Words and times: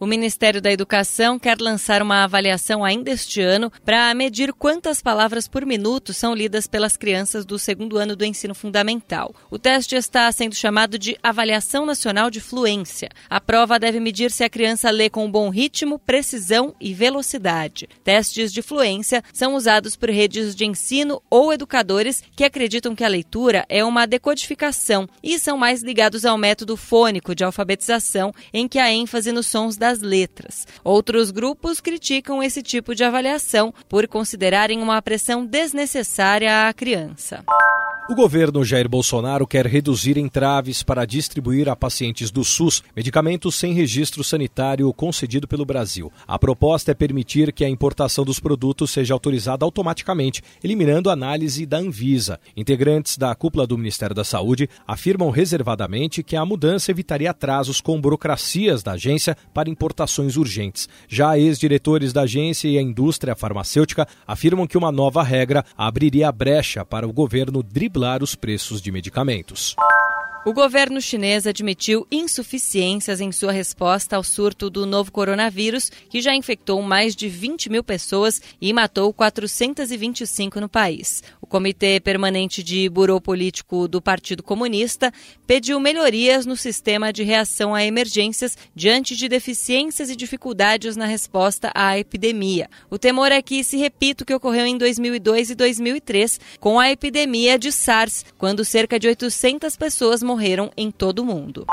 O 0.00 0.06
Ministério 0.06 0.62
da 0.62 0.72
Educação 0.72 1.38
quer 1.38 1.60
lançar 1.60 2.00
uma 2.00 2.24
avaliação 2.24 2.82
ainda 2.82 3.10
este 3.10 3.42
ano 3.42 3.70
para 3.84 4.14
medir 4.14 4.50
quantas 4.50 5.02
palavras 5.02 5.46
por 5.46 5.66
minuto 5.66 6.14
são 6.14 6.34
lidas 6.34 6.66
pelas 6.66 6.96
crianças 6.96 7.44
do 7.44 7.58
segundo 7.58 7.98
ano 7.98 8.16
do 8.16 8.24
ensino 8.24 8.54
fundamental. 8.54 9.34
O 9.50 9.58
teste 9.58 9.94
está 9.94 10.32
sendo 10.32 10.54
chamado 10.54 10.98
de 10.98 11.18
Avaliação 11.22 11.84
Nacional 11.84 12.30
de 12.30 12.40
Fluência. 12.40 13.10
A 13.28 13.42
prova 13.42 13.78
deve 13.78 14.00
medir 14.00 14.30
se 14.30 14.42
a 14.42 14.48
criança 14.48 14.88
lê 14.90 15.10
com 15.10 15.30
bom 15.30 15.50
ritmo, 15.50 15.98
precisão 15.98 16.74
e 16.80 16.94
velocidade. 16.94 17.86
Testes 18.02 18.54
de 18.54 18.62
fluência 18.62 19.22
são 19.34 19.54
usados 19.54 19.96
por 19.96 20.08
redes 20.08 20.54
de 20.54 20.64
ensino 20.64 21.20
ou 21.28 21.52
educadores 21.52 22.22
que 22.34 22.44
acreditam 22.44 22.94
que 22.94 23.04
a 23.04 23.08
leitura 23.08 23.66
é 23.68 23.84
uma 23.84 24.06
decodificação 24.06 25.06
e 25.22 25.38
são 25.38 25.58
mais 25.58 25.82
ligados 25.82 26.24
ao 26.24 26.38
método 26.38 26.74
fônico 26.74 27.34
de 27.34 27.44
alfabetização, 27.44 28.32
em 28.50 28.66
que 28.66 28.78
há 28.78 28.90
ênfase 28.90 29.30
nos 29.30 29.46
sons 29.46 29.76
da 29.76 29.89
das 29.90 30.00
letras. 30.00 30.66
Outros 30.84 31.30
grupos 31.30 31.80
criticam 31.80 32.42
esse 32.42 32.62
tipo 32.62 32.94
de 32.94 33.02
avaliação 33.02 33.74
por 33.88 34.06
considerarem 34.06 34.80
uma 34.80 35.02
pressão 35.02 35.44
desnecessária 35.44 36.68
à 36.68 36.72
criança. 36.72 37.44
O 38.10 38.14
governo 38.16 38.64
Jair 38.64 38.88
Bolsonaro 38.88 39.46
quer 39.46 39.64
reduzir 39.68 40.18
entraves 40.18 40.82
para 40.82 41.04
distribuir 41.04 41.68
a 41.68 41.76
pacientes 41.76 42.32
do 42.32 42.42
SUS 42.42 42.82
medicamentos 42.94 43.54
sem 43.54 43.72
registro 43.72 44.24
sanitário 44.24 44.92
concedido 44.92 45.46
pelo 45.46 45.64
Brasil. 45.64 46.12
A 46.26 46.36
proposta 46.36 46.90
é 46.90 46.94
permitir 46.94 47.52
que 47.52 47.64
a 47.64 47.68
importação 47.68 48.24
dos 48.24 48.40
produtos 48.40 48.90
seja 48.90 49.14
autorizada 49.14 49.64
automaticamente, 49.64 50.42
eliminando 50.60 51.08
a 51.08 51.12
análise 51.12 51.64
da 51.64 51.78
Anvisa. 51.78 52.40
Integrantes 52.56 53.16
da 53.16 53.32
cúpula 53.32 53.64
do 53.64 53.78
Ministério 53.78 54.14
da 54.14 54.24
Saúde 54.24 54.68
afirmam 54.88 55.30
reservadamente 55.30 56.24
que 56.24 56.34
a 56.34 56.44
mudança 56.44 56.90
evitaria 56.90 57.30
atrasos 57.30 57.80
com 57.80 58.00
burocracias 58.00 58.82
da 58.82 58.94
agência 58.94 59.36
para 59.54 59.70
importações 59.70 60.36
urgentes. 60.36 60.88
Já 61.08 61.38
ex-diretores 61.38 62.12
da 62.12 62.22
agência 62.22 62.66
e 62.66 62.76
a 62.76 62.82
indústria 62.82 63.36
farmacêutica 63.36 64.08
afirmam 64.26 64.66
que 64.66 64.76
uma 64.76 64.90
nova 64.90 65.22
regra 65.22 65.64
abriria 65.78 66.28
a 66.28 66.32
brecha 66.32 66.84
para 66.84 67.06
o 67.06 67.12
governo 67.12 67.62
driblar 67.62 67.99
os 68.22 68.34
preços 68.34 68.80
de 68.80 68.90
medicamentos. 68.90 69.76
O 70.42 70.54
governo 70.54 71.02
chinês 71.02 71.46
admitiu 71.46 72.06
insuficiências 72.10 73.20
em 73.20 73.30
sua 73.30 73.52
resposta 73.52 74.16
ao 74.16 74.24
surto 74.24 74.70
do 74.70 74.86
novo 74.86 75.12
coronavírus, 75.12 75.90
que 76.08 76.22
já 76.22 76.34
infectou 76.34 76.80
mais 76.80 77.14
de 77.14 77.28
20 77.28 77.68
mil 77.68 77.84
pessoas 77.84 78.40
e 78.58 78.72
matou 78.72 79.12
425 79.12 80.58
no 80.58 80.66
país. 80.66 81.22
O 81.42 81.46
Comitê 81.46 82.00
Permanente 82.00 82.62
de 82.62 82.88
Burô 82.88 83.20
Político 83.20 83.86
do 83.86 84.00
Partido 84.00 84.42
Comunista 84.42 85.12
pediu 85.46 85.78
melhorias 85.78 86.46
no 86.46 86.56
sistema 86.56 87.12
de 87.12 87.22
reação 87.22 87.74
a 87.74 87.84
emergências 87.84 88.56
diante 88.74 89.14
de 89.16 89.28
deficiências 89.28 90.08
e 90.08 90.16
dificuldades 90.16 90.96
na 90.96 91.04
resposta 91.04 91.70
à 91.74 91.98
epidemia. 91.98 92.66
O 92.88 92.98
temor 92.98 93.30
é 93.30 93.42
que 93.42 93.62
se 93.62 93.76
repita 93.76 94.24
o 94.24 94.26
que 94.26 94.34
ocorreu 94.34 94.64
em 94.64 94.78
2002 94.78 95.50
e 95.50 95.54
2003 95.54 96.40
com 96.58 96.80
a 96.80 96.90
epidemia 96.90 97.58
de 97.58 97.70
SARS, 97.70 98.24
quando 98.38 98.64
cerca 98.64 98.98
de 98.98 99.06
800 99.06 99.76
pessoas 99.76 100.22
morreram 100.30 100.70
em 100.76 100.92
todo 100.92 101.22
o 101.22 101.24
mundo. 101.24 101.66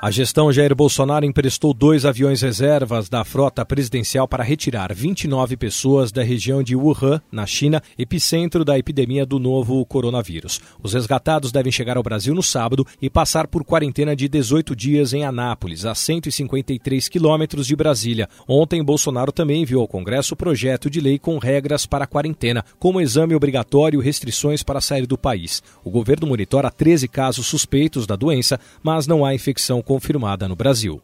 A 0.00 0.12
gestão 0.12 0.52
Jair 0.52 0.76
Bolsonaro 0.76 1.26
emprestou 1.26 1.74
dois 1.74 2.06
aviões 2.06 2.40
reservas 2.40 3.08
da 3.08 3.24
frota 3.24 3.66
presidencial 3.66 4.28
para 4.28 4.44
retirar 4.44 4.94
29 4.94 5.56
pessoas 5.56 6.12
da 6.12 6.22
região 6.22 6.62
de 6.62 6.76
Wuhan, 6.76 7.20
na 7.32 7.44
China, 7.46 7.82
epicentro 7.98 8.64
da 8.64 8.78
epidemia 8.78 9.26
do 9.26 9.40
novo 9.40 9.84
coronavírus. 9.84 10.60
Os 10.80 10.92
resgatados 10.92 11.50
devem 11.50 11.72
chegar 11.72 11.96
ao 11.96 12.02
Brasil 12.04 12.32
no 12.32 12.44
sábado 12.44 12.86
e 13.02 13.10
passar 13.10 13.48
por 13.48 13.64
quarentena 13.64 14.14
de 14.14 14.28
18 14.28 14.76
dias 14.76 15.12
em 15.12 15.24
Anápolis, 15.24 15.84
a 15.84 15.96
153 15.96 17.08
quilômetros 17.08 17.66
de 17.66 17.74
Brasília. 17.74 18.28
Ontem, 18.46 18.84
Bolsonaro 18.84 19.32
também 19.32 19.62
enviou 19.62 19.82
ao 19.82 19.88
Congresso 19.88 20.34
o 20.34 20.36
projeto 20.36 20.88
de 20.88 21.00
lei 21.00 21.18
com 21.18 21.38
regras 21.38 21.86
para 21.86 22.04
a 22.04 22.08
quarentena, 22.08 22.64
como 22.78 23.00
exame 23.00 23.34
obrigatório 23.34 24.00
e 24.00 24.04
restrições 24.04 24.62
para 24.62 24.80
sair 24.80 25.08
do 25.08 25.18
país. 25.18 25.60
O 25.82 25.90
governo 25.90 26.28
monitora 26.28 26.70
13 26.70 27.08
casos 27.08 27.48
suspeitos 27.48 27.87
da 28.06 28.16
doença, 28.16 28.58
mas 28.82 29.06
não 29.06 29.24
há 29.24 29.34
infecção 29.34 29.80
confirmada 29.82 30.46
no 30.46 30.56
Brasil. 30.56 31.00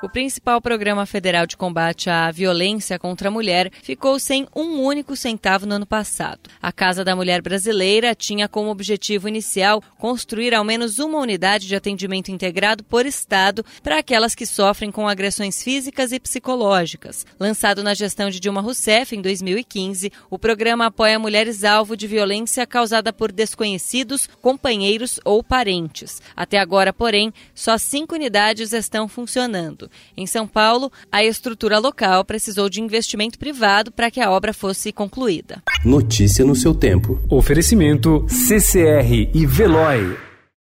O 0.00 0.08
principal 0.08 0.60
programa 0.60 1.04
federal 1.06 1.44
de 1.44 1.56
combate 1.56 2.08
à 2.08 2.30
violência 2.30 3.00
contra 3.00 3.28
a 3.28 3.32
mulher 3.32 3.68
ficou 3.82 4.16
sem 4.20 4.46
um 4.54 4.80
único 4.80 5.16
centavo 5.16 5.66
no 5.66 5.74
ano 5.74 5.86
passado. 5.86 6.38
A 6.62 6.70
Casa 6.70 7.04
da 7.04 7.16
Mulher 7.16 7.42
Brasileira 7.42 8.14
tinha 8.14 8.48
como 8.48 8.70
objetivo 8.70 9.28
inicial 9.28 9.82
construir 9.98 10.54
ao 10.54 10.62
menos 10.62 11.00
uma 11.00 11.18
unidade 11.18 11.66
de 11.66 11.74
atendimento 11.74 12.30
integrado 12.30 12.84
por 12.84 13.06
Estado 13.06 13.64
para 13.82 13.98
aquelas 13.98 14.36
que 14.36 14.46
sofrem 14.46 14.92
com 14.92 15.08
agressões 15.08 15.64
físicas 15.64 16.12
e 16.12 16.20
psicológicas. 16.20 17.26
Lançado 17.38 17.82
na 17.82 17.92
gestão 17.92 18.30
de 18.30 18.38
Dilma 18.38 18.60
Rousseff 18.60 19.16
em 19.16 19.20
2015, 19.20 20.12
o 20.30 20.38
programa 20.38 20.86
apoia 20.86 21.18
mulheres 21.18 21.64
alvo 21.64 21.96
de 21.96 22.06
violência 22.06 22.64
causada 22.68 23.12
por 23.12 23.32
desconhecidos, 23.32 24.28
companheiros 24.40 25.18
ou 25.24 25.42
parentes. 25.42 26.22
Até 26.36 26.56
agora, 26.56 26.92
porém, 26.92 27.34
só 27.52 27.76
cinco 27.76 28.14
unidades 28.14 28.72
estão 28.72 29.08
funcionando. 29.08 29.87
Em 30.16 30.26
São 30.26 30.46
Paulo, 30.46 30.90
a 31.10 31.24
estrutura 31.24 31.78
local 31.78 32.24
precisou 32.24 32.68
de 32.68 32.80
investimento 32.80 33.38
privado 33.38 33.90
para 33.90 34.10
que 34.10 34.20
a 34.20 34.30
obra 34.30 34.52
fosse 34.52 34.92
concluída. 34.92 35.62
Notícia 35.84 36.44
no 36.44 36.54
seu 36.54 36.74
tempo. 36.74 37.20
Oferecimento 37.30 38.26
CCR 38.28 39.30
e 39.34 39.46
Veloy. 39.46 40.27